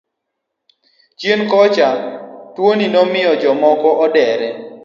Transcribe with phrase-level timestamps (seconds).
[1.19, 1.87] Chien kocha
[2.55, 4.49] tuoni nomiyo jomoko odere.